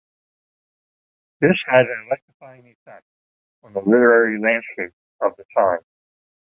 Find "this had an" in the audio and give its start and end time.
1.41-2.05